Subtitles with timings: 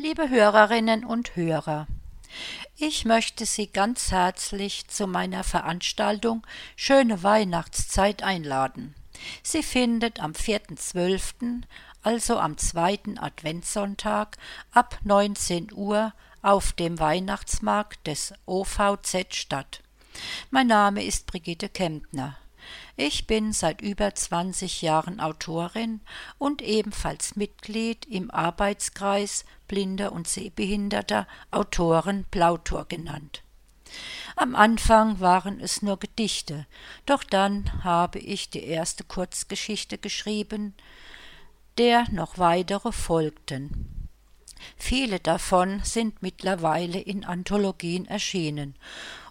[0.00, 1.88] Liebe Hörerinnen und Hörer,
[2.76, 8.94] ich möchte Sie ganz herzlich zu meiner Veranstaltung Schöne Weihnachtszeit einladen.
[9.42, 11.62] Sie findet am 4.12.,
[12.04, 14.36] also am zweiten Adventssonntag
[14.70, 16.12] ab 19 Uhr
[16.42, 19.82] auf dem Weihnachtsmarkt des OVZ statt.
[20.52, 22.38] Mein Name ist Brigitte Kempner.
[22.96, 26.00] Ich bin seit über 20 Jahren Autorin
[26.38, 33.42] und ebenfalls Mitglied im Arbeitskreis blinder und sehbehinderter Autoren Plautor genannt.
[34.36, 36.66] Am Anfang waren es nur Gedichte,
[37.06, 40.74] doch dann habe ich die erste Kurzgeschichte geschrieben,
[41.78, 44.08] der noch weitere folgten.
[44.76, 48.74] Viele davon sind mittlerweile in Anthologien erschienen,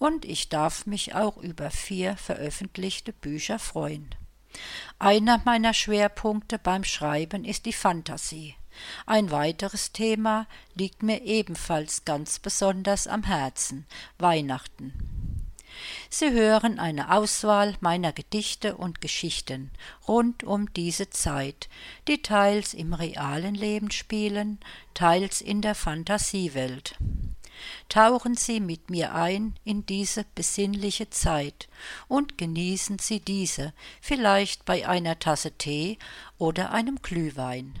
[0.00, 4.08] und ich darf mich auch über vier veröffentlichte Bücher freuen.
[4.98, 8.56] Einer meiner Schwerpunkte beim Schreiben ist die Fantasie.
[9.04, 13.86] Ein weiteres Thema liegt mir ebenfalls ganz besonders am Herzen
[14.18, 14.94] Weihnachten.
[16.08, 19.70] Sie hören eine Auswahl meiner Gedichte und Geschichten
[20.08, 21.68] rund um diese Zeit,
[22.08, 24.60] die teils im realen Leben spielen,
[24.94, 26.96] teils in der Fantasiewelt.
[27.88, 31.68] Tauchen Sie mit mir ein in diese besinnliche Zeit
[32.08, 35.98] und genießen Sie diese vielleicht bei einer Tasse Tee
[36.38, 37.80] oder einem Glühwein.